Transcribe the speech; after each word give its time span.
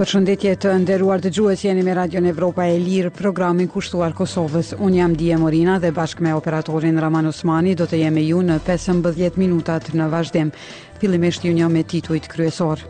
Për 0.00 0.08
shëndetje 0.14 0.52
të 0.64 0.70
nderuar 0.80 1.20
të 1.20 1.28
gjuhës 1.36 1.60
jeni 1.66 1.82
me 1.84 1.92
Radion 1.96 2.24
Evropa 2.30 2.64
e 2.72 2.78
Lirë, 2.80 3.10
programin 3.18 3.66
kushtuar 3.68 4.14
Kosovës. 4.16 4.70
Unë 4.78 4.96
jam 4.96 5.12
Dije 5.20 5.36
Morina 5.36 5.74
dhe 5.82 5.90
bashkë 5.92 6.24
me 6.24 6.30
operatorin 6.32 6.96
Raman 7.04 7.28
Osmani 7.28 7.74
do 7.76 7.84
të 7.90 7.98
jemi 8.06 8.22
ju 8.24 8.38
në 8.40 8.56
15 8.68 9.36
minutat 9.42 9.90
në 9.92 10.06
vazhdem. 10.14 10.54
Filimesht 11.02 11.44
ju 11.44 11.52
një 11.58 11.68
me 11.74 11.82
tituit 11.92 12.30
kryesor. 12.32 12.80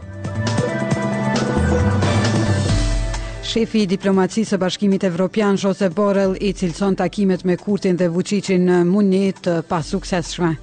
Shefi 3.51 3.83
i 3.83 3.91
diplomacisë 3.91 4.55
së 4.55 4.63
Bashkimit 4.63 5.09
Evropian 5.11 5.59
Jose 5.59 5.91
Borrell 5.91 6.39
i 6.41 6.53
cilson 6.53 6.95
takimet 6.95 7.43
me 7.43 7.57
Kurtin 7.59 7.99
dhe 7.99 8.07
Vučićin 8.09 8.69
në 8.71 8.79
Munich 8.87 9.43
të 9.49 9.63
pasuksesshme. 9.67 10.55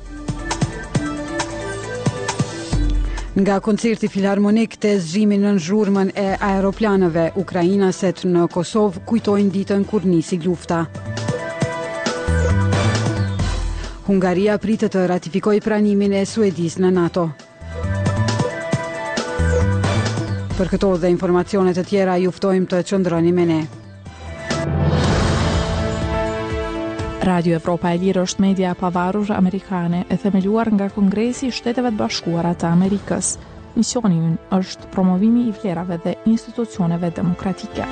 Nga 3.37 3.59
koncerti 3.61 4.07
filharmonik 4.09 4.79
të 4.81 4.95
zhimi 4.97 5.37
në 5.37 5.51
nëzhurëmën 5.59 6.07
e 6.17 6.23
aeroplanëve 6.41 7.25
ukrainaset 7.37 8.23
në 8.25 8.47
Kosovë 8.49 9.03
kujtojnë 9.05 9.51
ditën 9.53 9.83
kur 9.85 10.07
nisi 10.09 10.39
lufta. 10.41 10.79
Hungaria 14.09 14.55
pritë 14.63 14.89
të 14.97 15.05
ratifikoj 15.13 15.53
pranimin 15.67 16.17
e 16.17 16.23
Suedis 16.25 16.79
në 16.81 16.89
NATO. 16.97 17.27
Për 20.57 20.73
këto 20.77 20.95
dhe 21.05 21.13
informacionet 21.13 21.77
e 21.77 21.85
tjera 21.93 22.17
juftojmë 22.23 22.71
të 22.73 22.81
qëndroni 22.89 23.33
me 23.37 23.45
ne. 23.53 23.61
Radio 27.27 27.57
Evropa 27.59 27.89
e 27.91 27.97
Lirë 27.99 28.21
është 28.23 28.39
media 28.43 28.69
pavarur 28.79 29.33
amerikane 29.35 30.05
e 30.07 30.15
themeluar 30.23 30.71
nga 30.77 30.87
Kongresi 30.95 31.49
i 31.49 31.55
Shteteve 31.57 31.91
të 31.91 31.99
Bashkuara 31.99 32.53
të 32.55 32.69
Amerikës. 32.69 33.33
Misioni 33.75 34.15
i 34.23 34.31
saj 34.37 34.61
është 34.63 34.93
promovimi 34.95 35.43
i 35.49 35.55
vlerave 35.59 35.99
dhe 36.07 36.15
institucioneve 36.33 37.11
demokratike. 37.19 37.89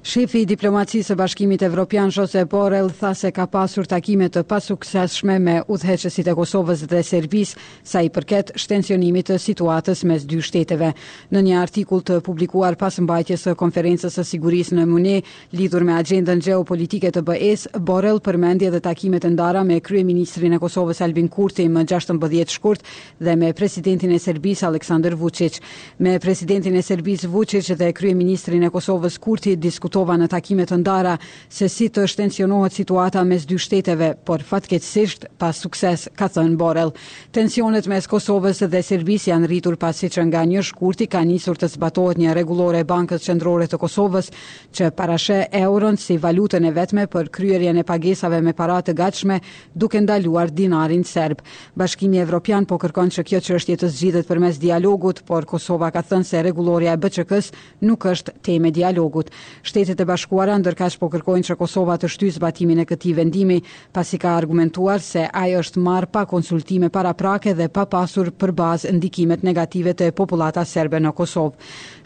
Shefi 0.00 0.40
i 0.40 0.46
diplomacisë 0.48 1.10
së 1.10 1.14
Bashkimit 1.20 1.60
Evropian 1.66 2.08
Josep 2.08 2.48
Borrell 2.48 2.88
tha 2.96 3.10
se 3.14 3.28
ka 3.36 3.44
pasur 3.52 3.84
takime 3.84 4.30
të 4.32 4.46
pasuksesshme 4.48 5.34
me 5.44 5.56
udhëheqësit 5.68 6.30
e 6.32 6.34
Kosovës 6.38 6.86
dhe 6.88 7.02
Serbisë 7.04 7.58
sa 7.84 8.00
i 8.00 8.08
përket 8.08 8.54
shtensionimit 8.58 9.28
të 9.28 9.36
situatës 9.44 10.00
mes 10.08 10.24
dy 10.24 10.38
shteteve. 10.40 10.88
Në 11.36 11.42
një 11.50 11.58
artikull 11.60 12.00
të 12.04 12.16
publikuar 12.24 12.78
pas 12.80 12.96
mbajtjes 13.04 13.44
së 13.44 13.52
konferencës 13.60 14.16
së 14.16 14.24
sigurisë 14.30 14.78
në 14.78 14.86
Munich 14.88 15.28
lidhur 15.52 15.84
me 15.84 15.92
agjendën 15.98 16.40
gjeopolitike 16.48 17.12
të 17.12 17.20
BE-s, 17.28 17.68
Borrell 17.76 18.22
përmendi 18.24 18.70
edhe 18.70 18.80
takimet 18.80 19.28
e 19.28 19.32
ndara 19.34 19.66
me 19.68 19.82
kryeministrin 19.84 20.56
e 20.56 20.62
Kosovës 20.64 21.04
Albin 21.04 21.28
Kurti 21.28 21.68
më 21.68 21.84
16 21.92 22.54
shkurt 22.56 22.88
dhe 23.20 23.36
me 23.36 23.52
presidentin 23.52 24.16
e 24.16 24.18
Serbisë 24.24 24.64
Aleksandar 24.72 25.12
Vučić. 25.20 25.60
Me 26.00 26.16
presidentin 26.24 26.80
e 26.80 26.86
Serbisë 26.88 27.28
Vučić 27.36 27.74
dhe 27.76 27.92
kryeministrin 27.92 28.64
e 28.64 28.72
Kosovës 28.72 29.20
Kurti 29.20 29.54
diskutuan 29.60 29.88
diskutova 29.90 30.14
në 30.20 30.28
takime 30.30 30.64
të 30.70 30.76
ndara 30.84 31.16
se 31.50 31.66
si 31.68 31.88
të 31.90 32.04
shtensionohet 32.12 32.72
situata 32.72 33.24
mes 33.26 33.42
dy 33.50 33.56
shteteve, 33.58 34.12
por 34.24 34.40
fatkeqësisht 34.46 35.24
pa 35.38 35.48
sukses, 35.52 36.04
ka 36.14 36.28
thënë 36.30 36.56
Borrell. 36.60 36.92
Tensionet 37.34 37.88
mes 37.90 38.06
Kosovës 38.06 38.62
dhe 38.70 38.82
Serbisë 38.86 39.32
janë 39.32 39.48
rritur 39.50 39.74
pasi 39.82 40.06
që 40.08 40.28
nga 40.28 40.44
një 40.46 40.62
shkurti 40.68 41.08
ka 41.10 41.24
nisur 41.26 41.58
të 41.58 41.66
zbatohet 41.74 42.18
një 42.22 42.36
rregullore 42.36 42.78
e 42.78 42.86
Bankës 42.86 43.26
Qendrore 43.26 43.66
të 43.66 43.78
Kosovës, 43.82 44.30
që 44.78 44.92
parashë 44.94 45.40
euron 45.64 45.96
si 45.98 46.18
valutën 46.22 46.62
e 46.66 46.70
vetme 46.76 47.08
për 47.10 47.30
kryerjen 47.34 47.80
e 47.80 47.84
pagesave 47.88 48.38
me 48.46 48.52
para 48.54 48.78
të 48.86 48.94
gatshme, 48.98 49.40
duke 49.74 49.98
ndaluar 50.04 50.54
dinarin 50.54 51.02
serb. 51.04 51.42
Bashkimi 51.74 52.22
Evropian 52.22 52.64
po 52.70 52.78
kërkon 52.78 53.10
që 53.16 53.24
kjo 53.26 53.40
çështje 53.48 53.78
të 53.82 53.88
zgjidhet 53.96 54.28
përmes 54.30 54.60
dialogut, 54.62 55.24
por 55.26 55.44
Kosova 55.50 55.90
ka 55.90 56.04
thënë 56.12 56.24
se 56.30 56.42
rregulloria 56.46 56.94
e 56.94 57.00
BÇK-s 57.08 57.50
nuk 57.82 58.06
është 58.14 58.36
tema 58.46 58.70
e 58.70 58.70
dialogut. 58.78 59.32
Shtetet 59.80 60.02
e 60.02 60.04
Bashkuara 60.04 60.58
ndërkësh 60.60 60.98
po 61.00 61.06
kërkojnë 61.08 61.46
që 61.48 61.54
Kosova 61.56 61.94
të 61.96 62.08
shtyjë 62.12 62.34
zbatimin 62.34 62.82
e 62.82 62.84
këtij 62.84 63.14
vendimi, 63.16 63.56
pasi 63.96 64.18
ka 64.20 64.34
argumentuar 64.36 65.00
se 65.00 65.22
ai 65.30 65.54
është 65.56 65.80
marrë 65.80 66.10
pa 66.12 66.26
konsultime 66.28 66.90
para 66.92 67.14
prake 67.16 67.54
dhe 67.56 67.70
pa 67.72 67.86
pasur 67.88 68.28
për 68.36 68.52
bazë 68.58 68.92
ndikimet 68.98 69.42
negative 69.46 69.94
të 69.96 70.10
popullatës 70.18 70.74
serbe 70.76 71.00
në 71.00 71.14
Kosovë. 71.16 71.54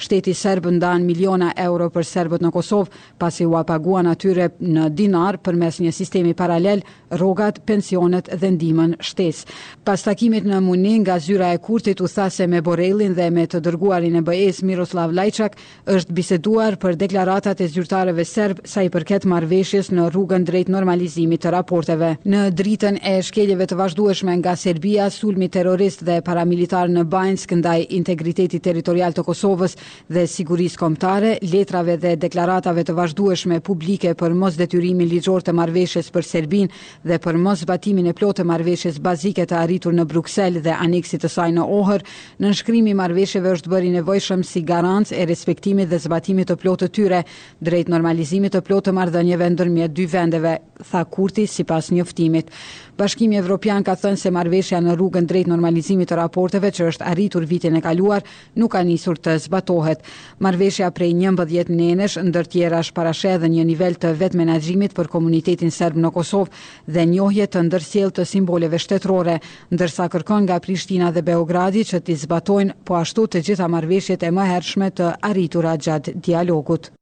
Shteti 0.05 0.35
serb 0.39 0.69
ndan 0.77 1.03
miliona 1.09 1.49
euro 1.65 1.89
për 1.91 2.07
serbët 2.13 2.45
në 2.47 2.53
Kosovë, 2.55 2.93
pasi 3.19 3.47
u 3.51 3.59
paguan 3.67 4.07
atyre 4.07 4.51
në 4.63 4.87
dinar 5.01 5.39
përmes 5.43 5.81
një 5.83 5.91
sistemi 5.99 6.35
paralel 6.39 6.83
rrogat, 7.15 7.59
pensionet 7.67 8.29
dhe 8.41 8.51
ndihmën 8.55 8.95
shtes. 9.01 9.43
Pas 9.85 10.03
takimit 10.07 10.45
në 10.47 10.61
Munin 10.67 11.01
nga 11.07 11.19
zyra 11.23 11.51
e 11.53 11.59
Kurtit 11.59 12.01
u 12.03 12.07
tha 12.09 12.31
se 12.31 12.47
me 12.47 12.61
Borrellin 12.63 13.15
dhe 13.19 13.31
me 13.35 13.47
të 13.51 13.61
dërguarin 13.67 14.17
e 14.17 14.23
BE-s 14.27 14.63
Miroslav 14.67 15.11
Lajçak 15.15 15.57
është 15.95 16.13
biseduar 16.21 16.77
për 16.83 16.97
deklaratat 17.03 17.61
e 17.65 17.69
zyrtarëve 17.73 18.25
serb 18.29 18.59
sa 18.69 18.83
i 18.85 18.91
përket 18.93 19.25
marrëveshjes 19.31 19.89
në 19.95 20.09
rrugën 20.13 20.45
drejt 20.45 20.69
normalizimit 20.73 21.41
të 21.43 21.51
raporteve. 21.55 22.11
Në 22.29 22.43
dritën 22.59 22.99
e 23.01 23.15
shkeljeve 23.25 23.67
të 23.71 23.79
vazhdueshme 23.79 24.35
nga 24.43 24.53
Serbia, 24.59 25.07
sulmi 25.11 25.49
terrorist 25.49 26.03
dhe 26.05 26.19
paramilitar 26.27 26.91
në 26.93 27.05
Banjsk 27.09 27.55
ndaj 27.63 27.87
integritetit 27.99 28.63
territorial 28.67 29.15
të 29.17 29.25
Kosovës 29.27 29.77
dhe 30.15 30.27
sigurisë 30.29 30.81
kombëtare, 30.83 31.33
letrave 31.55 31.97
dhe 32.03 32.13
deklaratave 32.27 32.85
të 32.85 32.97
vazhdueshme 33.01 33.61
publike 33.65 34.13
për 34.15 34.35
mos 34.45 34.59
ligjor 34.61 35.43
të 35.47 35.53
marrëveshjes 35.59 36.11
për 36.15 36.25
Serbinë 36.25 36.71
dhe 37.09 37.19
për 37.25 37.37
mos 37.47 37.63
zbatimin 37.65 38.07
e 38.07 38.13
plotë 38.19 38.43
të 38.43 38.49
marrëveshjes 38.51 39.01
bazike 39.09 39.47
të 39.47 39.57
arritur 39.63 39.93
në 39.97 40.05
Bruksel 40.13 40.61
dhe 40.65 40.71
aneksit 40.77 41.21
të 41.25 41.29
saj 41.39 41.49
në 41.57 41.65
Ohër, 41.81 42.03
në 42.37 42.47
nënshkrimi 42.51 42.95
marrëveshjeve 43.01 43.57
është 43.57 43.71
bërë 43.75 43.89
i 43.91 43.95
nevojshëm 43.99 44.45
si 44.45 44.63
garancë 44.69 45.17
e 45.21 45.27
respektimit 45.33 45.89
dhe 45.89 45.99
zbatimit 46.05 46.51
të 46.53 46.57
plotë 46.61 46.73
të 46.87 46.93
tyre, 46.97 47.21
drejt 47.65 47.89
normalizimit 47.89 48.55
të 48.55 48.61
plotë 48.67 48.91
të 48.91 48.95
marrëdhënieve 48.99 49.47
ndërmjet 49.55 49.93
dy 49.97 50.05
vendeve, 50.13 50.53
tha 50.85 51.01
Kurti 51.15 51.45
sipas 51.49 51.89
njoftimit. 51.95 52.51
Bashkimi 52.99 53.39
Evropian 53.41 53.83
ka 53.87 53.97
thënë 53.99 54.21
se 54.21 54.31
marrveshja 54.35 54.81
në 54.85 54.95
rrugën 54.97 55.27
drejt 55.27 55.49
normalizimit 55.51 56.11
të 56.13 56.19
raporteve 56.21 56.71
që 56.77 56.89
është 56.93 57.07
arritur 57.11 57.47
vitin 57.51 57.79
e 57.79 57.81
kaluar 57.83 58.23
nuk 58.61 58.73
ka 58.77 58.83
nisur 58.87 59.19
të 59.19 59.37
zbatohet. 59.49 60.05
Marrveshja 60.45 60.91
prej 60.95 61.11
11 61.25 61.73
nenësh 61.81 62.19
ndër 62.29 62.51
tjera 62.53 62.83
shparashet 62.87 63.41
dhe 63.43 63.51
një 63.57 63.67
nivel 63.73 63.97
të 63.99 64.13
vetë 64.21 64.41
menajimit 64.43 64.95
për 64.99 65.11
komunitetin 65.15 65.73
serb 65.75 65.99
në 66.05 66.13
Kosovë 66.15 66.93
dhe 66.97 67.07
njohje 67.15 67.47
të 67.49 67.65
ndërsjel 67.69 68.15
të 68.19 68.27
simboleve 68.33 68.79
shtetrore, 68.85 69.41
ndërsa 69.75 70.07
kërkon 70.15 70.45
nga 70.47 70.61
Prishtina 70.63 71.11
dhe 71.15 71.25
Beogradi 71.33 71.87
që 71.91 72.03
zbatojnë 72.27 72.79
po 72.85 73.01
ashtu 73.01 73.27
të 73.27 73.45
gjitha 73.49 73.69
marrveshjet 73.73 74.23
e 74.23 74.31
mëhershme 74.39 74.93
të 75.01 75.13
arritura 75.31 75.75
gjatë 75.81 76.19
dialogut. 76.27 76.93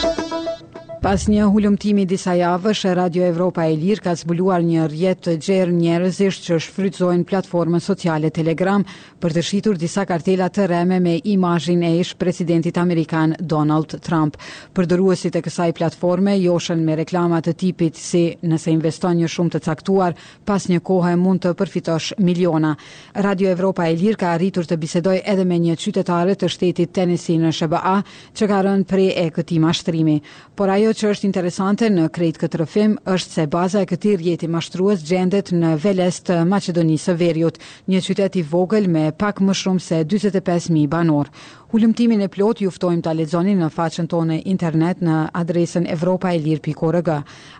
Pas 1.05 1.21
një 1.29 1.43
hulumtimi 1.53 2.01
disa 2.09 2.33
javësh, 2.33 2.79
Radio 2.97 3.21
Evropa 3.29 3.61
e 3.69 3.75
Lirë 3.77 4.01
ka 4.01 4.13
zbuluar 4.17 4.63
një 4.65 4.87
rrjet 4.87 5.19
të 5.27 5.33
gjerë 5.47 5.73
njerëzish 5.77 6.39
që 6.47 6.55
shfrytëzojnë 6.65 7.27
platformën 7.29 7.83
sociale 7.85 8.31
Telegram 8.33 8.81
për 9.21 9.35
të 9.35 9.43
shitur 9.45 9.77
disa 9.77 10.07
kartela 10.09 10.47
të 10.49 10.65
rreme 10.71 10.97
me 11.05 11.13
imazhin 11.31 11.83
e 11.85 11.91
ish 12.01 12.15
presidentit 12.17 12.79
amerikan 12.81 13.35
Donald 13.37 13.93
Trump. 14.01 14.39
Përdoruesit 14.73 15.37
e 15.37 15.43
kësaj 15.45 15.75
platforme 15.77 16.33
joshën 16.41 16.81
me 16.81 16.97
reklama 16.97 17.43
të 17.45 17.53
tipit 17.61 18.01
si 18.01 18.23
nëse 18.41 18.73
investon 18.73 19.21
një 19.21 19.29
shumë 19.35 19.55
të 19.59 19.63
caktuar, 19.67 20.17
pas 20.49 20.65
një 20.73 20.81
kohe 20.89 21.13
mund 21.21 21.45
të 21.45 21.53
përfitosh 21.61 22.17
miliona. 22.25 22.73
Radio 23.21 23.53
Evropa 23.53 23.85
e 23.85 23.93
Lirë 24.01 24.23
ka 24.23 24.33
arritur 24.39 24.65
të 24.65 24.79
bisedoj 24.81 25.19
edhe 25.21 25.45
me 25.53 25.61
një 25.69 25.77
qytetar 25.85 26.33
të 26.33 26.49
shtetit 26.57 26.97
Tennessee 26.97 27.37
në 27.45 27.53
SBA, 27.59 27.95
që 28.33 28.49
ka 28.51 28.63
rënë 28.71 28.89
prej 28.89 29.09
e 29.13 29.29
këtij 29.37 29.61
mashtrimi. 29.69 30.17
Por 30.55 30.73
ajo 30.73 30.94
që 30.95 31.09
është 31.11 31.25
interesante 31.27 31.87
në 31.91 32.05
krejt 32.15 32.37
këtë 32.39 32.59
rëfim 32.61 32.93
është 33.11 33.33
se 33.37 33.43
baza 33.51 33.81
e 33.83 33.87
këtij 33.89 34.15
rjeti 34.21 34.47
mashtrues 34.51 35.01
gjendet 35.09 35.51
në 35.51 35.73
Veles 35.83 36.21
të 36.27 36.37
Maqedonisë 36.47 37.09
së 37.09 37.15
Veriut, 37.19 37.57
një 37.91 38.01
qytet 38.05 38.37
i 38.39 38.43
vogël 38.51 38.87
me 38.91 39.09
pak 39.11 39.41
më 39.43 39.55
shumë 39.61 39.83
se 39.83 39.99
45000 40.05 40.87
banor. 40.91 41.29
Ulumtimin 41.75 42.23
e 42.23 42.29
plot 42.31 42.63
ju 42.63 42.71
ftojmë 42.71 43.03
ta 43.07 43.15
lexoni 43.17 43.57
në 43.59 43.69
faqen 43.75 44.07
tonë 44.11 44.39
internet 44.53 45.03
në 45.03 45.19
adresën 45.41 45.89
evropaelir.org. 45.97 47.11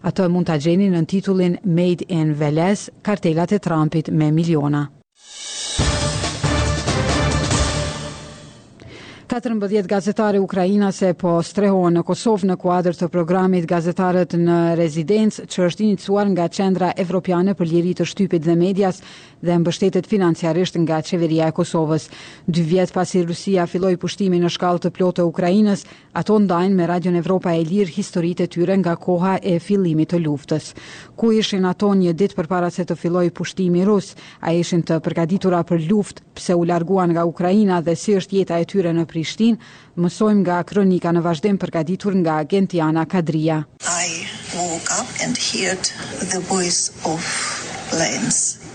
Atë 0.07 0.31
mund 0.31 0.47
ta 0.49 0.57
gjeni 0.61 0.87
në 0.95 1.03
titullin 1.11 1.59
Made 1.65 2.07
in 2.07 2.31
Veles, 2.39 2.87
kartelat 3.03 3.51
e 3.51 3.59
Trumpit 3.59 4.11
me 4.13 4.31
miliona. 4.31 4.87
14 9.35 9.83
gazetarë 9.91 10.39
ukrainase 10.39 11.09
po 11.19 11.31
strehohen 11.43 11.97
në 11.99 12.05
Kosovë 12.07 12.47
në 12.53 12.55
kuadër 12.61 12.95
të 12.95 13.09
programit 13.11 13.65
Gazetarët 13.67 14.37
në 14.39 14.59
Rezidencë, 14.79 15.43
që 15.51 15.65
është 15.67 15.83
iniciuar 15.89 16.29
nga 16.31 16.45
Qendra 16.55 16.93
Evropiane 17.03 17.51
për 17.59 17.67
Lirë 17.67 17.97
të 17.99 18.07
Shtypit 18.07 18.45
dhe 18.47 18.55
Medias 18.55 19.01
dhe 19.43 19.57
mbështetet 19.59 20.07
financiarisht 20.07 20.77
nga 20.85 21.01
Qeveria 21.03 21.49
e 21.51 21.55
Kosovës. 21.57 22.07
Dy 22.47 22.63
vjet 22.69 22.93
pasi 22.95 23.25
Rusia 23.27 23.67
filloi 23.67 23.97
pushtimin 23.99 24.45
në 24.47 24.53
shkallë 24.55 24.85
të 24.85 24.93
plotë 24.95 25.19
të 25.19 25.27
Ukrainës, 25.33 25.83
Ato 26.15 26.37
ndajnë 26.39 26.77
me 26.79 26.85
Radion 26.87 27.17
Evropa 27.19 27.51
e 27.59 27.63
Lirë 27.67 27.91
historitë 27.97 28.45
e 28.45 28.51
tyre 28.53 28.75
nga 28.79 28.93
koha 28.95 29.33
e 29.43 29.57
fillimit 29.59 30.13
të 30.13 30.21
luftës. 30.23 30.69
Ku 31.19 31.33
ishin 31.35 31.67
ato 31.67 31.89
një 32.01 32.13
ditë 32.21 32.37
përpara 32.37 32.69
se 32.71 32.85
të 32.87 32.95
fillojë 33.01 33.33
pushtimi 33.35 33.83
rus, 33.89 34.13
a 34.39 34.53
ishin 34.55 34.83
të 34.87 35.01
përgatitura 35.09 35.59
për 35.71 35.83
luftë, 35.89 36.23
pse 36.39 36.55
u 36.55 36.63
larguan 36.71 37.11
nga 37.17 37.27
Ukraina 37.33 37.81
dhe 37.89 37.97
si 38.03 38.15
është 38.21 38.39
jeta 38.39 38.59
e 38.63 38.67
tyre 38.71 38.93
në 38.95 39.05
Prishtinë, 39.11 39.59
mësojmë 40.05 40.41
nga 40.45 40.61
kronika 40.71 41.11
në 41.17 41.23
vazhdim 41.27 41.57
përgatitur 41.65 42.15
nga 42.23 42.39
agenti 42.45 42.79
Ana 42.87 43.03
Kadria. 43.15 43.59
I 43.83 44.07
woke 44.55 44.87
up 45.01 45.11
and 45.19 45.35
heard 45.51 45.91
the 46.31 46.39
voice 46.47 46.81
of 47.03 47.19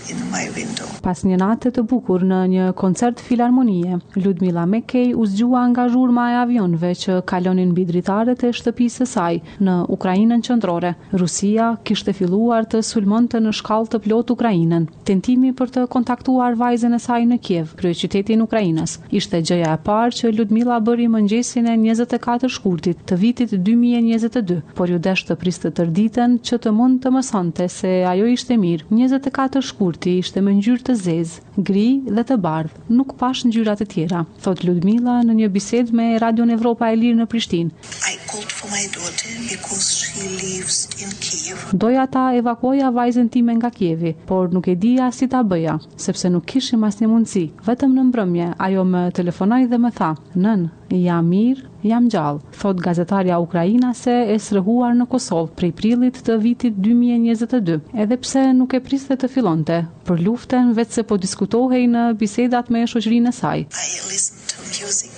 in 0.09 0.17
my 0.33 0.45
window. 0.57 0.87
Pas 1.05 1.21
një 1.25 1.37
natë 1.41 1.71
të 1.75 1.83
bukur 1.89 2.23
në 2.25 2.37
një 2.51 2.65
koncert 2.79 3.19
filarmonie, 3.21 3.99
Ludmila 4.17 4.63
Mekej 4.69 5.13
u 5.19 5.25
zgjua 5.29 5.65
nga 5.71 5.85
zhurma 5.91 6.27
e 6.33 6.37
avionëve 6.41 6.91
që 7.03 7.17
kalonin 7.29 7.71
mbi 7.73 7.85
dritaret 7.89 8.45
e 8.47 8.51
shtëpisë 8.57 9.01
së 9.01 9.07
saj 9.11 9.37
në 9.67 9.75
Ukrainën 9.97 10.43
qendrore. 10.47 10.93
Rusia 11.13 11.71
kishte 11.87 12.13
filluar 12.17 12.65
të 12.71 12.81
sulmonte 12.85 13.41
në 13.41 13.53
shkallë 13.59 13.91
të 13.95 14.01
plot 14.07 14.33
Ukrainën. 14.35 14.87
Tentimi 15.09 15.51
për 15.57 15.73
të 15.75 15.85
kontaktuar 15.93 16.57
vajzën 16.59 16.95
e 16.97 17.01
saj 17.07 17.19
në 17.31 17.39
Kiev, 17.45 17.75
kryeqytetin 17.81 18.43
Ukrainës, 18.45 18.97
ishte 19.09 19.41
gjëja 19.49 19.75
e 19.77 19.81
parë 19.85 20.17
që 20.21 20.33
Ludmila 20.37 20.79
bëri 20.79 21.09
mëngjesin 21.13 21.69
e 21.73 21.77
24 21.85 22.49
shkurtit 22.57 23.05
të 23.09 23.19
vitit 23.25 23.53
2022, 23.69 24.61
por 24.77 24.89
ju 24.89 24.99
desh 24.99 25.25
të 25.29 25.37
priste 25.43 25.73
tërditen 25.81 26.39
që 26.45 26.61
të 26.63 26.75
mund 26.77 27.01
të 27.03 27.13
mësonte 27.17 27.67
se 27.69 27.95
ajo 28.13 28.29
ishte 28.33 28.57
mirë. 28.57 28.87
24 29.01 29.61
shkurt 29.65 30.00
lufti 30.01 30.17
ishte 30.21 30.41
me 30.41 30.53
ngjyrë 30.55 30.83
të 30.87 30.93
zezë, 31.01 31.61
gri 31.67 31.83
dhe 32.17 32.23
të 32.31 32.37
bardhë, 32.45 32.81
nuk 32.97 33.13
pash 33.21 33.45
ngjyrat 33.51 33.81
e 33.81 33.85
tjera, 33.93 34.23
thot 34.45 34.63
Ludmila 34.65 35.19
në 35.29 35.33
një 35.41 35.47
bisedë 35.59 35.91
me 35.99 36.09
Radio 36.23 36.45
Evropa 36.57 36.89
e 36.91 36.95
Lirë 37.03 37.17
në 37.21 37.25
Prishtinë. 37.27 37.69
Doja 41.73 42.03
ta 42.07 42.25
evakuoja 42.37 42.89
vajzën 42.93 43.29
time 43.33 43.55
nga 43.57 43.71
Kjevi, 43.77 44.11
por 44.29 44.51
nuk 44.53 44.67
e 44.69 44.75
dija 44.77 45.07
si 45.17 45.25
ta 45.27 45.39
bëja, 45.41 45.77
sepse 45.97 46.29
nuk 46.29 46.45
kishim 46.51 46.83
asnjë 46.85 47.07
mundësi. 47.09 47.43
Vetëm 47.65 47.95
në 47.97 48.03
mbrëmje, 48.11 48.49
ajo 48.67 48.83
më 48.91 49.01
telefonoi 49.17 49.65
dhe 49.71 49.79
më 49.81 49.91
tha: 49.97 50.11
"Nën, 50.43 50.67
jam 50.97 51.31
mirë, 51.33 51.65
jam 51.91 52.09
gjallë." 52.13 52.53
Thot 52.61 52.83
gazetaria 52.87 53.39
ukrainase 53.41 54.13
e 54.33 54.37
srëhuar 54.37 54.93
në 55.01 55.07
Kosovë 55.15 55.53
prej 55.57 55.71
prillit 55.81 56.21
të 56.29 56.37
vitit 56.45 56.77
2022, 56.89 57.79
edhe 58.05 58.19
pse 58.25 58.45
nuk 58.61 58.75
e 58.77 58.83
priste 58.89 59.15
të 59.17 59.31
fillonte 59.35 59.81
për 60.05 60.21
luftën, 60.27 60.73
vetë 60.77 60.99
se 60.99 61.03
po 61.09 61.17
diskutohej 61.25 61.81
në 61.97 62.05
bisedat 62.21 62.69
me 62.69 62.85
shoqërinë 62.93 63.29
e 63.33 63.37
saj. 63.41 63.59
I 63.61 65.10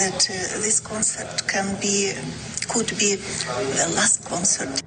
that 0.00 0.28
uh, 0.30 0.32
this 0.64 0.80
concept 0.80 1.46
can 1.46 1.68
be 1.78 2.12
could 2.72 2.90
be 2.90 3.10
the 3.82 3.88
last 3.98 4.18
concert. 4.28 4.80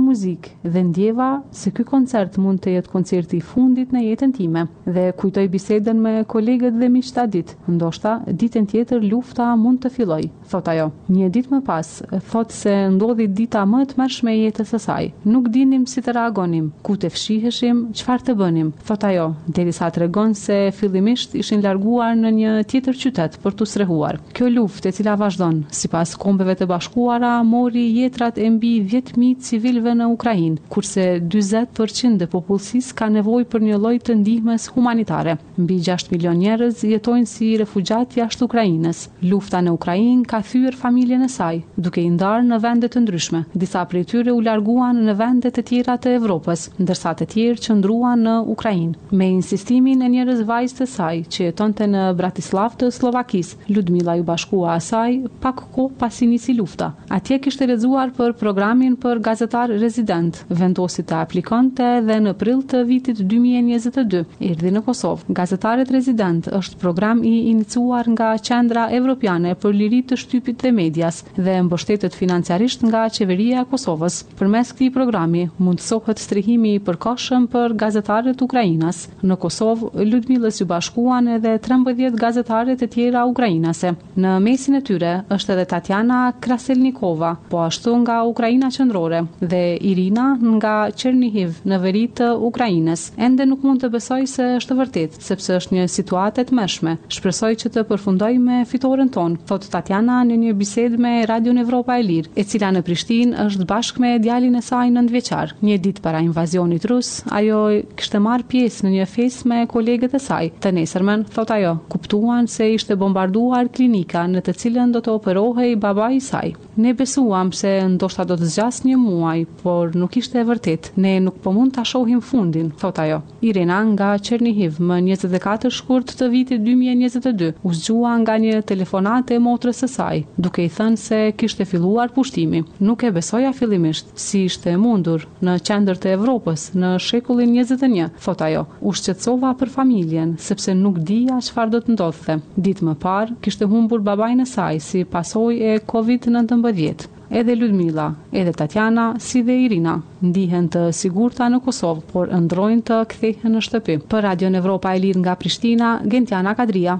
muzikë 0.00 0.50
dhe 0.72 0.80
ndjeva 0.86 1.26
se 1.52 1.70
ky 1.74 1.84
koncert 1.84 2.36
mund 2.38 2.60
të 2.62 2.70
jetë 2.76 2.90
koncerti 2.92 3.36
i 3.36 3.40
fundit 3.44 3.90
në 3.92 4.00
jetën 4.04 4.30
time 4.36 4.62
dhe 4.86 5.02
kujtoj 5.18 5.44
bisedën 5.52 5.98
me 6.02 6.12
kolegët 6.28 6.74
dhe 6.78 6.88
dit 7.32 7.52
Ndoshta 7.68 8.12
ditën 8.40 8.66
tjetër 8.70 9.02
lufta 9.10 9.48
mund 9.56 9.78
të 9.84 9.90
filloj, 9.96 10.22
thot 10.50 10.68
ajo. 10.68 10.86
Një 11.08 11.28
ditë 11.34 11.50
më 11.54 11.60
pas, 11.66 11.90
thot 12.30 12.50
se 12.52 12.72
ndodhi 12.94 13.26
dita 13.26 13.64
më 13.66 13.82
e 13.82 13.86
tmerrshme 13.92 14.30
me 14.30 14.36
jetës 14.36 14.68
së 14.74 14.78
saj. 14.86 15.04
Nuk 15.24 15.48
dinim 15.48 15.86
si 15.86 16.00
të 16.02 16.14
reagonim, 16.16 16.70
ku 16.82 16.96
të 16.96 17.10
fshiheshim, 17.14 17.78
çfarë 17.98 18.24
të 18.28 18.36
bënim, 18.40 18.72
thot 18.86 19.04
ajo, 19.10 19.26
derisa 19.46 19.90
tregon 19.90 20.34
se 20.34 20.58
fillimisht 20.78 21.34
ishin 21.42 21.62
larguar 21.64 22.14
në 22.16 22.32
një 22.38 22.50
tjetër 22.70 22.98
qytet 23.02 23.38
për 23.42 23.54
të 23.58 23.68
srehuar. 23.74 24.20
Kjo 24.34 24.50
luftë 24.54 24.90
e 24.92 24.96
cila 25.00 25.14
vazhdon 25.22 25.64
sipas 25.82 26.14
kombeve 26.18 26.54
të 26.60 26.68
bashkuara 26.72 27.19
para 27.20 27.42
mori 27.42 27.94
jetrat 28.00 28.36
e 28.38 28.48
mbi 28.50 28.80
10.000 28.88 29.36
civilve 29.42 29.92
në 29.98 30.06
Ukrajin, 30.14 30.54
kurse 30.72 31.02
20% 31.20 32.24
e 32.24 32.28
popullësis 32.32 32.86
ka 32.96 33.10
nevoj 33.12 33.42
për 33.52 33.64
një 33.66 33.76
loj 33.82 33.98
të 34.06 34.14
ndihmes 34.22 34.70
humanitare. 34.72 35.34
Mbi 35.60 35.76
6 35.84 36.08
milion 36.14 36.38
njerës 36.40 36.80
jetojnë 36.88 37.28
si 37.28 37.48
refugjat 37.60 38.16
jashtë 38.16 38.46
Ukrajinës. 38.48 39.02
Lufta 39.28 39.60
në 39.62 39.74
Ukrajin 39.76 40.22
ka 40.24 40.40
thyër 40.48 40.78
familjen 40.82 41.20
e 41.20 41.28
saj, 41.28 41.60
duke 41.76 42.00
i 42.00 42.08
ndarë 42.14 42.46
në 42.48 42.58
vendet 42.64 42.96
të 42.96 43.02
ndryshme. 43.04 43.42
Disa 43.52 43.84
prej 43.84 44.06
tyre 44.14 44.32
u 44.32 44.40
larguan 44.40 45.02
në 45.04 45.16
vendet 45.20 45.60
e 45.60 45.66
tjera 45.68 45.98
të 46.00 46.16
Evropës, 46.22 46.64
ndërsa 46.80 47.12
të 47.20 47.28
tjerë 47.34 47.64
që 47.66 47.76
ndruan 47.82 48.24
në 48.28 48.38
Ukrajin. 48.54 48.96
Me 49.12 49.28
insistimin 49.36 50.00
e 50.00 50.08
njerës 50.16 50.40
vajzë 50.48 50.80
të 50.80 50.88
saj, 50.96 51.20
që 51.36 51.44
jeton 51.50 51.76
të 51.76 51.90
në 51.92 52.08
Bratislav 52.22 52.80
të 52.80 52.88
Slovakis, 52.96 53.52
Ludmila 53.68 54.16
ju 54.16 54.24
bashkua 54.32 54.76
asaj, 54.80 55.20
pak 55.44 55.66
ko 55.76 55.90
pasinisi 55.92 56.56
lufta. 56.56 56.94
Atje 57.10 57.38
kishte 57.42 57.66
lexuar 57.66 58.12
për 58.14 58.36
programin 58.38 58.92
për 59.02 59.18
gazetar 59.24 59.72
rezident. 59.82 60.36
Vendosi 60.58 61.02
të 61.02 61.16
aplikonte 61.24 61.86
dhe 62.06 62.18
në 62.26 62.34
prill 62.38 62.60
të 62.72 62.84
vitit 62.86 63.18
2022 63.32 64.20
erdhi 64.46 64.70
në 64.70 64.82
Kosovë. 64.86 65.34
Gazetarët 65.34 65.90
rezident 65.90 66.46
është 66.54 66.78
program 66.78 67.24
i 67.26 67.32
iniciuar 67.50 68.06
nga 68.14 68.28
Qendra 68.48 68.84
Evropiane 68.98 69.56
për 69.58 69.74
Liri 69.74 69.98
të 70.06 70.18
Shtypit 70.22 70.62
dhe 70.62 70.70
Medias 70.76 71.18
dhe 71.40 71.56
mbështetet 71.66 72.14
financiarisht 72.14 72.86
nga 72.86 73.08
Qeveria 73.10 73.64
e 73.66 73.68
Kosovës. 73.74 74.20
Përmes 74.38 74.70
këtij 74.76 74.92
programi 75.00 75.42
mundsohet 75.58 76.22
strehimi 76.22 76.76
i 76.76 76.84
përkohshëm 76.86 77.50
për 77.56 77.74
gazetarët 77.82 78.46
ukrainas. 78.46 79.02
Në 79.26 79.40
Kosovë 79.48 80.06
Ludmilla 80.12 80.54
si 80.54 80.62
bashkuan 80.74 81.26
edhe 81.40 81.58
13 81.66 82.14
gazetarët 82.22 82.86
e 82.86 82.90
tjera 82.94 83.26
ukrainase. 83.34 83.96
Në 84.14 84.38
mesin 84.46 84.78
e 84.78 84.84
tyre 84.92 85.14
është 85.26 85.58
edhe 85.58 85.68
Tatiana 85.74 86.22
Kraselnik 86.38 86.98
Kharkova, 87.00 87.36
po 87.48 87.58
ashtu 87.64 87.96
nga 88.02 88.22
Ukraina 88.24 88.68
Qendrore 88.70 89.22
dhe 89.40 89.76
Irina 89.80 90.36
nga 90.56 90.74
Chernihiv 90.96 91.60
në 91.64 91.78
veri 91.82 92.02
të 92.16 92.26
Ukrainës. 92.48 93.06
Ende 93.18 93.46
nuk 93.46 93.62
mund 93.64 93.82
të 93.82 93.88
besoj 93.94 94.20
se 94.26 94.42
është 94.60 94.76
vërtet, 94.78 95.10
sepse 95.24 95.56
është 95.56 95.74
një 95.78 95.86
situatë 95.88 96.40
e 96.40 96.44
tmeshme. 96.50 96.94
Shpresoj 97.16 97.52
që 97.62 97.70
të 97.74 97.84
përfundoj 97.88 98.30
me 98.44 98.60
fitoren 98.70 99.08
ton, 99.14 99.36
thot 99.48 99.64
Tatiana 99.72 100.20
në 100.28 100.36
një 100.42 100.54
bisedë 100.60 100.98
me 101.00 101.14
Radio 101.30 101.52
Evropa 101.62 101.96
e 101.98 102.02
Lirë, 102.04 102.30
e 102.36 102.44
cila 102.44 102.70
në 102.74 102.82
Prishtinë 102.88 103.44
është 103.46 103.66
bashkë 103.70 104.00
me 104.04 104.12
djalin 104.24 104.56
e 104.56 104.62
saj 104.62 104.90
nëntëvjeçar. 104.94 105.54
Një 105.62 105.78
ditë 105.86 106.04
para 106.06 106.20
invazionit 106.24 106.84
rus, 106.90 107.14
ajo 107.40 107.60
kishte 108.00 108.18
marr 108.20 108.44
pjesë 108.50 108.86
në 108.86 108.94
një 108.98 109.08
festë 109.14 109.48
me 109.54 109.62
kolegët 109.72 110.14
e 110.14 110.22
saj. 110.22 110.52
Të 110.60 110.74
nesërmen, 110.80 111.26
thot 111.36 111.50
ajo, 111.56 111.74
kuptuan 111.92 112.48
se 112.48 112.70
ishte 112.76 112.96
bombarduar 113.00 113.72
klinika 113.72 114.26
në 114.30 114.44
të 114.48 114.56
cilën 114.62 114.92
do 114.92 115.00
të 115.06 115.16
operohej 115.18 115.70
babai 115.86 116.14
i 116.18 116.24
saj 116.24 116.54
ne 116.82 116.94
besuam 116.96 117.50
se 117.52 117.70
ndoshta 117.92 118.24
do 118.24 118.36
të 118.40 118.48
zgjas 118.52 118.78
një 118.88 118.96
muaj, 118.98 119.42
por 119.62 119.94
nuk 120.00 120.16
ishte 120.16 120.38
e 120.40 120.44
vërtetë. 120.48 120.92
Ne 121.04 121.14
nuk 121.20 121.36
po 121.44 121.52
mund 121.52 121.74
ta 121.76 121.84
shohim 121.88 122.20
fundin, 122.24 122.70
thot 122.80 122.98
ajo. 123.02 123.20
Irena 123.48 123.80
nga 123.92 124.10
Chernihiv, 124.18 124.78
më 124.88 124.98
24 125.10 125.70
shkurt 125.80 126.14
të 126.18 126.28
vitit 126.32 126.62
2022, 126.64 127.52
u 127.62 127.72
zgjua 127.76 128.14
nga 128.22 128.38
një 128.42 128.62
telefonatë 128.72 129.36
e 129.36 129.42
motrës 129.46 129.82
së 129.84 129.88
saj, 129.96 130.22
duke 130.36 130.64
i 130.64 130.70
thënë 130.76 131.02
se 131.04 131.20
kishte 131.42 131.66
filluar 131.72 132.12
pushtimi. 132.16 132.62
Nuk 132.80 133.04
e 133.04 133.10
besoja 133.16 133.52
fillimisht, 133.60 134.14
si 134.26 134.44
ishte 134.48 134.72
e 134.72 134.78
mundur 134.80 135.26
në 135.44 135.58
qendër 135.66 136.00
të 136.00 136.14
Evropës 136.16 136.68
në 136.74 136.94
shekullin 137.06 137.54
21, 137.58 138.10
thot 138.24 138.44
ajo. 138.48 138.64
U 138.80 138.94
shqetësova 138.96 139.52
për 139.60 139.74
familjen, 139.76 140.34
sepse 140.38 140.74
nuk 140.78 141.02
dija 141.12 141.36
çfarë 141.46 141.74
do 141.76 141.80
të 141.84 141.94
ndodhte. 141.98 142.38
Ditë 142.56 142.88
më 142.88 142.96
parë 143.04 143.36
kishte 143.44 143.68
humbur 143.70 144.00
babain 144.10 144.40
e 144.40 144.46
saj 144.48 144.80
si 144.88 145.04
pasojë 145.18 145.72
e 145.74 145.86
COVID-19. 145.92 146.68
90 146.72 146.76
vjetë. 146.76 147.06
Edhe 147.30 147.54
Ludmila, 147.54 148.08
edhe 148.34 148.50
Tatjana, 148.52 149.12
si 149.22 149.40
dhe 149.46 149.54
Irina, 149.68 149.98
ndihen 150.24 150.66
të 150.70 150.88
sigurta 150.94 151.46
në 151.52 151.60
Kosovë, 151.62 152.02
por 152.10 152.32
ndrojnë 152.34 152.82
të 152.88 152.98
kthehen 153.12 153.54
në 153.54 153.62
shtëpi. 153.66 153.96
Për 154.10 154.24
Radio 154.26 154.50
Evropa 154.60 154.94
e 154.98 155.02
Lirë 155.04 155.22
nga 155.22 155.36
Prishtina, 155.38 155.92
Gentiana 156.10 156.56
Kadria. 156.58 156.98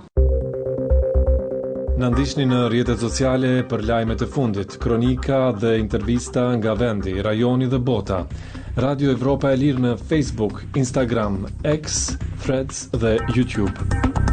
Në 2.00 2.09
ndishtë 2.15 2.47
në 2.49 2.61
rjetet 2.73 3.03
sociale 3.03 3.50
për 3.69 3.83
lajmet 3.89 4.23
e 4.25 4.31
fundit, 4.33 4.79
kronika 4.81 5.43
dhe 5.53 5.75
intervista 5.83 6.47
nga 6.57 6.73
vendi, 6.81 7.17
rajoni 7.23 7.69
dhe 7.69 7.83
bota. 7.91 8.23
Radio 8.81 9.11
Evropa 9.19 9.50
e 9.53 9.59
Lirë 9.61 9.85
në 9.91 9.97
Facebook, 10.09 10.62
Instagram, 10.81 11.43
X, 11.67 12.15
Threads 12.47 12.87
dhe 12.97 13.19
YouTube. 13.35 14.30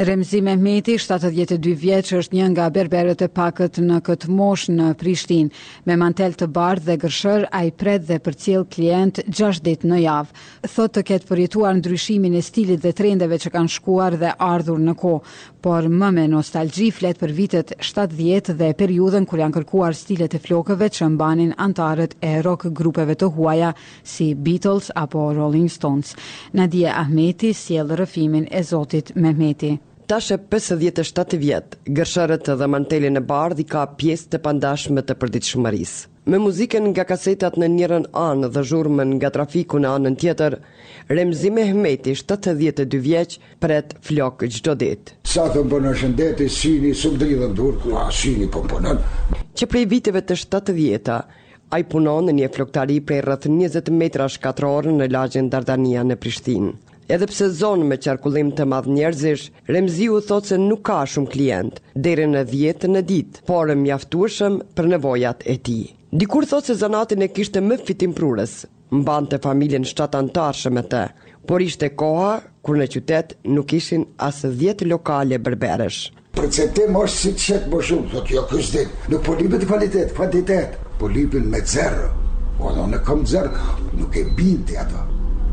Remzi 0.00 0.38
Mehmeti, 0.40 0.94
72 0.94 1.72
vjeç, 1.80 2.12
është 2.14 2.36
një 2.38 2.44
nga 2.52 2.64
berberët 2.70 3.22
e 3.24 3.26
pakët 3.34 3.80
në 3.82 3.96
këtë 4.06 4.28
moshë 4.30 4.70
në 4.76 4.84
Prishtinë, 5.00 5.50
me 5.90 5.96
mantel 5.98 6.36
të 6.38 6.46
bardhë 6.54 6.86
dhe 6.86 6.94
gërshër 7.04 7.46
ai 7.58 7.72
pret 7.82 8.04
dhe 8.06 8.18
përcjell 8.22 8.62
klient 8.70 9.18
6 9.38 9.58
ditë 9.66 9.90
në 9.90 9.98
javë. 10.04 10.44
Thotë 10.70 10.94
të 11.00 11.04
ketë 11.08 11.28
përjetuar 11.32 11.74
ndryshimin 11.80 12.36
e 12.38 12.42
stilit 12.46 12.84
dhe 12.84 12.92
trendeve 13.00 13.40
që 13.42 13.50
kanë 13.56 13.72
shkuar 13.74 14.16
dhe 14.22 14.30
ardhur 14.52 14.78
në 14.78 14.94
kohë, 15.02 15.34
por 15.66 15.90
më 16.02 16.12
me 16.20 16.28
nostalgji 16.36 16.92
flet 17.00 17.18
për 17.24 17.34
vitet 17.40 17.74
70 17.90 18.54
dhe 18.62 18.70
periudhën 18.84 19.26
kur 19.32 19.42
janë 19.42 19.58
kërkuar 19.58 19.98
stilet 20.04 20.38
e 20.38 20.42
flokëve 20.46 20.90
që 21.00 21.10
mbanin 21.16 21.50
antarët 21.66 22.14
e 22.22 22.36
rock 22.46 22.68
grupeve 22.82 23.18
të 23.18 23.32
huaja 23.34 23.74
si 24.14 24.30
Beatles 24.46 24.92
apo 25.02 25.26
Rolling 25.40 25.66
Stones. 25.80 26.14
Nadia 26.62 26.94
Ahmeti 27.02 27.50
sjell 27.64 27.90
rrëfimin 27.98 28.46
e 28.48 28.62
Zotit 28.72 29.10
Mehmeti 29.18 29.74
tash 30.08 30.30
e 30.32 30.38
57 30.40 31.36
vjetë, 31.36 31.76
gërsharët 31.92 32.46
dhe 32.58 32.66
mantelin 32.72 33.20
e 33.20 33.22
bardhi 33.30 33.66
ka 33.72 33.82
pjesë 34.00 34.30
të 34.32 34.38
pandashme 34.46 35.02
të 35.04 35.16
përdit 35.20 35.44
shumëris. 35.50 35.92
Me 36.28 36.38
muziken 36.40 36.86
nga 36.94 37.04
kasetat 37.10 37.58
në 37.60 37.68
njërën 37.74 38.06
anë 38.22 38.48
dhe 38.54 38.62
zhurmen 38.70 39.12
nga 39.18 39.28
trafiku 39.36 39.80
në 39.80 39.90
anën 39.98 40.16
tjetër, 40.22 40.56
Remzi 41.12 41.50
Mehmeti, 41.56 42.16
72 42.22 42.98
vjeqë, 43.04 43.38
për 43.60 43.76
etë 43.78 44.00
flokë 44.08 44.50
gjdo 44.56 44.74
ditë. 44.80 45.14
Sa 45.34 45.44
të 45.52 45.62
më 45.66 45.70
bënë 45.74 45.94
shëndeti, 46.00 46.48
si 46.58 46.72
një 46.84 46.94
sëmë 47.02 47.22
dridhe 47.24 47.50
më 47.52 47.58
dhurë, 47.60 47.80
ku 47.84 47.96
a 48.00 48.08
si 48.08 48.34
po 48.52 48.64
një 48.64 48.94
Që 49.60 49.68
prej 49.72 49.86
viteve 49.92 50.24
të 50.24 50.40
7 50.46 50.72
vjeta, 50.76 51.20
a 51.68 51.78
i 51.78 51.84
punon 51.84 52.24
në 52.30 52.36
një 52.40 52.52
floktari 52.56 53.02
prej 53.04 53.26
rrëth 53.26 53.48
20 53.52 53.92
metra 54.00 54.28
shkatrorën 54.32 54.96
në 55.02 55.12
lagjen 55.12 55.52
Dardania 55.52 56.02
në 56.08 56.16
Prishtinë. 56.16 56.72
Edhe 57.08 57.24
pse 57.30 57.46
zonë 57.56 57.86
me 57.88 57.96
qarkullim 58.04 58.50
të 58.52 58.64
madh 58.68 58.88
njerëzish, 58.92 59.46
Remziu 59.72 60.18
thotë 60.30 60.50
se 60.50 60.56
nuk 60.64 60.82
ka 60.88 60.96
shumë 61.08 61.30
klient, 61.34 61.78
deri 62.06 62.26
në 62.28 62.42
10 62.50 62.84
në 62.96 63.00
ditë, 63.10 63.40
por 63.50 63.72
e 63.72 63.76
mjaftueshëm 63.82 64.58
për 64.76 64.88
nevojat 64.90 65.46
e 65.48 65.54
tij. 65.68 65.86
Dikur 66.12 66.44
thotë 66.50 66.68
se 66.68 66.76
zanatin 66.82 67.24
e 67.26 67.30
kishte 67.38 67.62
më 67.64 67.78
fitim 67.88 68.12
prurës, 68.18 68.58
mbante 69.00 69.40
familjen 69.46 69.88
shtatantarshëm 69.88 70.76
me 70.76 70.84
të, 70.92 71.00
por 71.48 71.64
ishte 71.64 71.88
koha 72.02 72.34
kur 72.64 72.76
në 72.76 72.90
qytet 72.96 73.32
nuk 73.56 73.72
ishin 73.78 74.04
as 74.30 74.42
10 74.44 74.84
lokale 74.92 75.40
berberesh. 75.48 76.04
Për 76.36 76.50
që 76.56 76.68
te 76.76 76.88
mosh 76.98 77.16
si 77.22 77.32
të 77.38 77.46
qëtë 77.46 77.72
më 77.72 77.80
shumë, 77.88 78.08
thotë 78.16 78.36
jo 78.36 78.44
kështë 78.52 78.80
ditë, 78.80 79.04
nuk 79.14 79.22
po 79.24 79.40
kvalitet, 79.64 80.12
kvantitet, 80.20 80.76
po 81.00 81.08
me 81.08 81.24
me 81.56 81.60
zerë, 81.74 82.06
o 82.60 82.68
po, 82.68 82.68
në 82.92 83.00
kom 83.08 83.24
zerë, 83.24 83.52
nuk 83.96 84.12
e 84.14 84.24
binti 84.36 84.76
ato, 84.84 85.00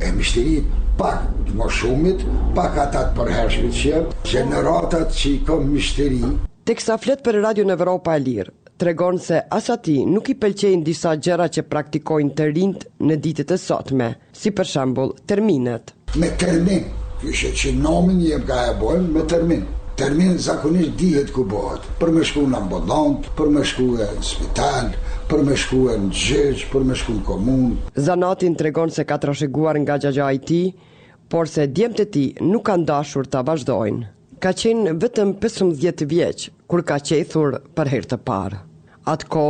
e 0.03 0.11
mishtirit, 0.19 0.83
pak 0.99 1.23
të 1.47 1.53
më 1.59 1.65
shumit, 1.77 2.21
pak 2.55 2.77
atat 2.87 3.09
përhershmit 3.17 3.73
që 3.79 3.87
jenë, 3.91 4.07
gjeneratat 4.31 5.11
që 5.19 5.25
i 5.31 5.39
kom 5.47 5.65
mishteri. 5.73 6.19
Tek 6.65 6.81
sa 6.81 6.95
flet 6.97 7.21
për 7.25 7.39
Radio 7.43 7.65
në 7.67 7.75
Evropa 7.77 8.15
e 8.17 8.21
Lirë, 8.23 8.53
tregon 8.81 9.19
se 9.21 9.41
asati 9.57 9.97
nuk 10.09 10.31
i 10.33 10.37
pëlqejnë 10.41 10.83
disa 10.87 11.13
gjëra 11.19 11.49
që 11.55 11.65
praktikojnë 11.71 12.35
të 12.39 12.47
rinjt 12.55 12.87
në 13.09 13.17
ditët 13.25 13.53
e 13.57 13.61
sotme, 13.65 14.09
si 14.33 14.51
për 14.57 14.71
shembull 14.71 15.13
terminet. 15.29 15.93
Me 16.19 16.31
termin, 16.41 16.83
kështë 17.21 17.51
që 17.61 17.75
nomin 17.83 18.21
jem 18.23 18.47
ka 18.49 18.63
e 18.71 18.77
bojmë 18.81 19.11
me 19.15 19.25
termin. 19.33 19.65
Termin 19.95 20.33
zakonisht 20.47 20.97
dihet 20.99 21.29
ku 21.31 21.45
bëhet, 21.47 21.85
për 22.01 22.09
me 22.17 22.23
shku 22.27 22.41
në 22.51 22.57
ambulant, 22.59 23.29
për 23.37 23.53
me 23.55 23.61
shku 23.63 23.85
në 24.01 24.09
spital, 24.27 24.89
për 25.29 25.41
me 25.45 25.55
shku 25.57 25.77
e 25.91 25.97
në 25.99 26.53
për 26.71 26.83
me 26.85 26.95
shku 26.97 27.13
në 27.19 27.23
komun. 27.25 27.63
Zanatin 28.05 28.53
të 28.55 28.65
regon 28.67 28.91
se 28.93 29.05
ka 29.09 29.17
trasheguar 29.23 29.79
nga 29.81 29.95
gjagja 30.03 30.27
i 30.31 30.39
ti, 30.49 30.59
por 31.33 31.49
se 31.49 31.65
djemët 31.67 32.01
e 32.03 32.07
ti 32.13 32.25
nuk 32.45 32.65
kanë 32.67 32.85
dashur 32.89 33.25
të 33.25 33.41
vazhdojnë. 33.49 34.11
Ka 34.43 34.51
qenë 34.53 34.93
vetëm 35.01 35.33
15 35.41 35.79
vjeqë, 36.11 36.49
kur 36.69 36.83
ka 36.85 36.99
qethur 36.99 37.57
për 37.75 37.91
herë 37.95 38.09
të 38.13 38.17
parë. 38.27 38.59
Atë 39.13 39.29
ko, 39.33 39.45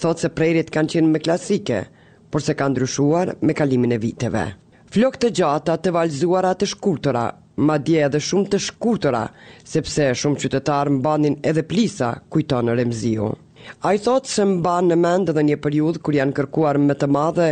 thot 0.00 0.22
se 0.24 0.30
prerit 0.34 0.70
kanë 0.74 0.94
qenë 0.96 1.12
me 1.14 1.20
klasike, 1.22 1.84
por 2.30 2.42
se 2.42 2.56
kanë 2.58 2.74
ndryshuar 2.74 3.34
me 3.40 3.54
kalimin 3.58 3.94
e 3.96 4.00
viteve. 4.02 4.46
Flok 4.90 5.20
të 5.22 5.30
gjata 5.38 5.76
të 5.78 5.92
valzuara 5.94 6.54
të 6.58 6.66
shkurtëra, 6.72 7.24
ma 7.68 7.76
dje 7.78 8.02
edhe 8.08 8.20
shumë 8.26 8.50
të 8.54 8.60
shkurtëra, 8.66 9.22
sepse 9.74 10.08
shumë 10.22 10.40
qytetarë 10.42 10.96
mbanin 10.98 11.38
edhe 11.46 11.62
plisa, 11.70 12.16
kujtonë 12.32 12.74
Remziu. 12.80 13.30
A 13.86 13.92
i 13.96 14.00
thotë 14.02 14.30
se 14.34 14.44
mba 14.50 14.72
në 14.84 14.96
mend 15.00 15.30
edhe 15.32 15.42
një 15.48 15.56
periudhë 15.64 16.00
kur 16.06 16.16
janë 16.16 16.34
kërkuar 16.38 16.78
më 16.84 16.94
të 17.02 17.08
madhe 17.16 17.48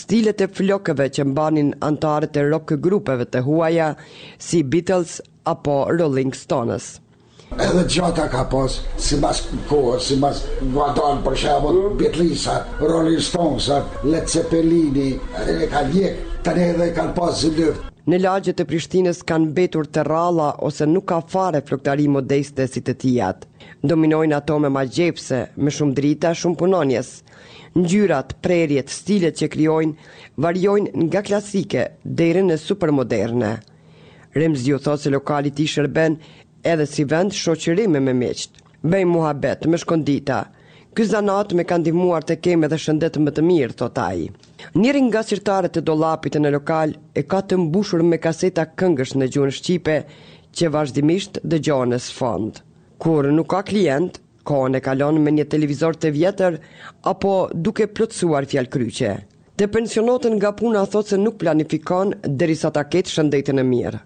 stilet 0.00 0.42
e 0.44 0.48
flokëve 0.58 1.06
që 1.18 1.26
mbanin 1.30 1.70
antarët 1.88 2.36
e 2.40 2.44
rock 2.50 2.74
grupeve 2.86 3.26
të 3.34 3.42
huaja 3.46 3.86
si 4.48 4.60
Beatles 4.74 5.14
apo 5.52 5.76
Rolling 6.00 6.32
Stones. 6.40 6.86
Edhe 7.68 7.84
gjata 7.96 8.26
ka 8.34 8.42
pas, 8.52 8.76
si 9.06 9.18
mas 9.24 9.42
kohës, 9.70 10.08
si 10.10 10.16
mas 10.26 10.42
vadon, 10.76 11.22
për 11.28 11.36
shabot, 11.44 11.82
mm. 11.92 12.80
Rolling 12.84 13.20
Stones, 13.30 13.70
Led 14.12 14.26
Zeppelin, 14.28 14.96
edhe 15.46 15.70
ka 15.76 15.86
vjek, 15.92 16.24
të 16.48 16.58
edhe 16.70 16.92
kanë 17.00 17.14
pas 17.20 17.44
zyrt. 17.44 17.84
Në 18.06 18.20
lagjet 18.22 18.60
e 18.62 18.64
Prishtinës 18.70 19.18
kanë 19.26 19.48
betur 19.54 19.88
të 19.94 20.04
ralla 20.08 20.52
ose 20.66 20.86
nuk 20.86 21.08
ka 21.10 21.16
fare 21.32 21.58
fluktari 21.66 22.04
modeste 22.16 22.66
si 22.70 22.82
të 22.86 22.92
tijat. 23.02 23.40
Dominojnë 23.92 24.36
ato 24.36 24.58
me 24.62 24.68
ma 24.70 24.84
gjepse, 24.96 25.40
me 25.66 25.72
shumë 25.74 25.96
drita, 25.96 26.30
shumë 26.42 26.58
punonjes. 26.60 27.10
Në 27.74 27.82
gjyrat, 27.92 28.30
prerjet, 28.46 28.92
stilet 28.94 29.40
që 29.42 29.48
kryojnë, 29.56 30.08
varjojnë 30.46 31.04
nga 31.08 31.24
klasike, 31.28 31.86
dhejre 32.20 32.44
në 32.46 32.60
super 32.68 32.94
moderne. 33.00 33.50
Remz 34.38 34.68
thotë 34.70 34.96
se 35.08 35.12
lokalit 35.16 35.64
i 35.64 35.66
shërben 35.74 36.20
edhe 36.76 36.86
si 36.92 37.08
vend 37.14 37.34
shoqërime 37.42 38.04
me 38.06 38.14
meqtë. 38.22 38.62
Bejmë 38.94 39.14
muhabet 39.16 39.66
me 39.72 39.82
shkondita. 39.82 40.44
Ky 40.96 41.04
zanat 41.04 41.50
më 41.52 41.64
kanë 41.68 41.82
ndihmuar 41.84 42.24
të 42.24 42.34
kem 42.40 42.62
edhe 42.64 42.76
shëndet 42.80 43.18
më 43.20 43.32
të 43.36 43.42
mirë, 43.44 43.74
thot 43.76 43.98
ai. 44.00 44.20
Njëri 44.80 45.00
nga 45.04 45.20
sirtarët 45.28 45.76
e 45.76 45.82
dollapit 45.84 46.38
në 46.40 46.52
lokal 46.54 46.94
e 47.12 47.20
ka 47.28 47.42
të 47.44 47.58
mbushur 47.66 48.00
me 48.12 48.16
kaseta 48.16 48.64
këngësh 48.80 49.12
në 49.20 49.28
gjuhën 49.34 49.52
shqipe 49.58 49.96
që 50.56 50.70
vazhdimisht 50.74 51.36
dëgjohen 51.52 51.92
në 51.92 51.98
sfond. 52.06 52.62
Kur 53.04 53.28
nuk 53.36 53.50
ka 53.52 53.60
klient, 53.68 54.16
kohën 54.48 54.78
e 54.80 54.82
kalon 54.86 55.20
me 55.20 55.34
një 55.36 55.46
televizor 55.52 56.00
të 56.00 56.14
vjetër 56.16 56.56
apo 57.12 57.34
duke 57.52 57.90
plotsuar 57.92 58.48
fjalë 58.54 58.72
kryqe. 58.78 59.12
Te 59.60 59.68
pensionotën 59.76 60.38
nga 60.40 60.54
puna 60.62 60.86
thot 60.94 61.12
se 61.12 61.20
nuk 61.20 61.36
planifikon 61.44 62.16
derisa 62.40 62.72
ta 62.72 62.86
ketë 62.88 63.12
shëndetin 63.18 63.60
e 63.60 63.68
mirë. 63.74 64.00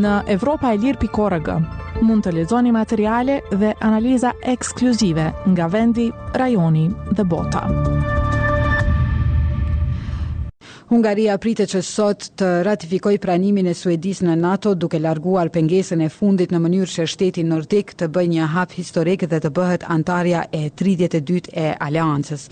Në 0.00 0.14
Evropa 0.32 0.72
e 0.74 0.78
Lirë 0.80 1.00
pikorëg 1.02 1.50
mund 2.06 2.24
të 2.24 2.32
lezoni 2.38 2.72
materiale 2.72 3.40
dhe 3.50 3.74
analiza 3.90 4.32
ekskluzive 4.54 5.26
nga 5.52 5.66
vendi, 5.68 6.08
rajoni 6.40 6.88
dhe 7.12 7.24
bota. 7.34 7.66
Hungaria 10.90 11.36
pritet 11.38 11.70
që 11.70 11.80
sot 11.86 12.24
të 12.40 12.46
ratifikoj 12.66 13.12
pranimin 13.22 13.68
e 13.70 13.76
Suedis 13.78 14.24
në 14.26 14.32
NATO 14.40 14.72
duke 14.74 14.98
larguar 14.98 15.46
pengesën 15.54 16.00
e 16.02 16.08
fundit 16.10 16.50
në 16.50 16.58
mënyrë 16.64 16.88
që 16.90 17.04
shteti 17.12 17.44
nërdik 17.46 17.92
të 18.00 18.08
bëj 18.10 18.24
një 18.32 18.48
hap 18.50 18.72
historik 18.74 19.22
dhe 19.30 19.38
të 19.44 19.52
bëhet 19.54 19.84
antarja 19.94 20.40
e 20.50 20.64
32 20.82 21.52
e 21.54 21.68
aliancës. 21.86 22.48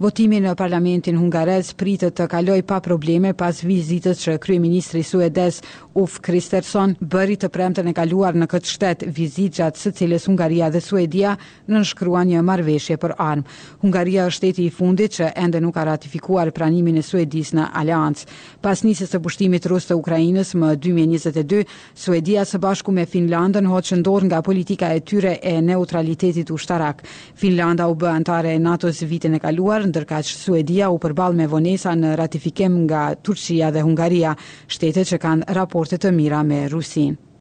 Votimi 0.00 0.38
në 0.40 0.54
parlamentin 0.58 1.18
hungarez 1.20 1.74
pritet 1.82 2.16
të 2.16 2.30
kaloj 2.32 2.56
pa 2.70 2.78
probleme 2.82 3.34
pas 3.38 3.60
vizitës 3.60 4.24
që 4.24 4.38
krye 4.40 4.56
ministri 4.64 5.04
Suedes 5.04 5.60
Uf 5.92 6.16
Kristerson 6.24 6.96
bëri 7.04 7.36
të 7.42 7.52
premte 7.52 7.84
në 7.84 7.92
kaluar 8.00 8.32
në 8.40 8.48
këtë 8.54 8.72
shtet 8.72 9.04
vizit 9.20 9.58
gjatë 9.60 9.82
së 9.82 9.92
cilës 10.00 10.24
Hungaria 10.30 10.70
dhe 10.72 10.80
Suedia 10.80 11.34
në 11.68 11.82
nëshkrua 11.84 12.24
një 12.32 12.40
marveshje 12.48 12.96
për 13.04 13.18
armë. 13.20 13.46
Hungaria 13.84 14.24
është 14.32 14.40
shteti 14.40 14.64
i 14.64 14.72
fundit 14.80 15.18
që 15.20 15.28
ende 15.44 15.60
nuk 15.60 15.76
ka 15.76 15.84
ratifikuar 15.90 16.54
pranimin 16.56 16.96
e 16.96 17.04
Suedis 17.10 17.52
në 17.52 17.60
aliancës 17.60 17.80
aleanc. 17.82 18.22
Pas 18.64 18.82
nisjes 18.86 19.10
së 19.12 19.20
pushtimit 19.24 19.66
rus 19.70 19.88
të 19.88 19.96
Ukrainës 19.98 20.54
më 20.62 20.72
2022, 20.86 21.62
Suedia 22.04 22.44
së 22.48 22.60
bashku 22.62 22.94
me 22.94 23.06
Finlandën 23.14 23.68
hoqë 23.70 23.98
dorë 24.08 24.30
nga 24.30 24.42
politika 24.48 24.92
e 24.98 25.02
tyre 25.10 25.34
e 25.52 25.54
neutralitetit 25.68 26.50
ushtarak. 26.58 27.02
Finlanda 27.42 27.88
u 27.92 27.96
bë 28.02 28.12
antare 28.14 28.54
e 28.58 28.62
NATO-s 28.68 29.02
vitin 29.12 29.38
e 29.38 29.42
kaluar, 29.46 29.86
ndërka 29.92 30.22
që 30.28 30.38
Suedia 30.44 30.92
u 30.94 31.00
përbal 31.06 31.36
me 31.42 31.48
vonesa 31.54 31.96
në 31.98 32.14
ratifikim 32.24 32.78
nga 32.86 33.02
Turqia 33.26 33.72
dhe 33.74 33.84
Hungaria, 33.88 34.36
shtete 34.76 35.06
që 35.12 35.22
kanë 35.26 35.52
raportet 35.60 36.02
të 36.06 36.14
mira 36.22 36.42
me 36.52 36.64
Rusinë. 36.72 37.31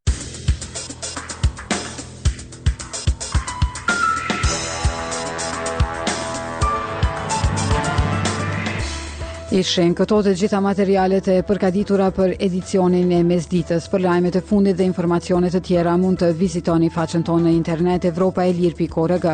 Ishen 9.51 9.91
këto 9.91 10.17
të 10.23 10.31
gjitha 10.39 10.59
materialet 10.63 11.25
e 11.27 11.33
përkaditura 11.43 12.05
për 12.15 12.37
edicionin 12.47 13.09
e 13.11 13.17
mes 13.31 13.49
ditës. 13.51 13.89
Për 13.91 14.03
lajmet 14.05 14.37
e 14.39 14.43
fundit 14.51 14.77
dhe 14.79 14.85
informacionet 14.87 15.51
të 15.51 15.59
tjera 15.67 15.97
mund 15.99 16.21
të 16.23 16.29
vizitoni 16.39 16.87
faqen 16.95 17.25
tonë 17.27 17.49
në 17.49 17.53
internet 17.57 18.07
Evropa 18.13 18.45
e 18.47 18.53
Lirë 18.55 18.77
PIKORG. 18.79 19.27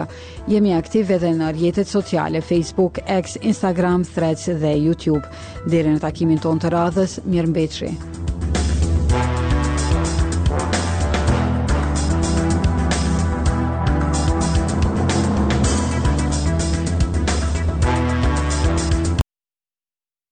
Jemi 0.49 0.73
aktiv 0.73 1.11
edhe 1.13 1.35
në 1.37 1.51
rjetet 1.59 1.91
sociale 1.93 2.41
Facebook, 2.41 2.97
X, 3.05 3.37
Instagram, 3.45 4.07
Threads 4.15 4.49
dhe 4.65 4.73
YouTube. 4.87 5.21
Dere 5.69 5.93
në 5.93 6.01
takimin 6.07 6.41
tonë 6.41 6.65
të 6.65 6.73
radhës, 6.79 7.19
mirë 7.29 7.53
mbeqri. 7.53 8.26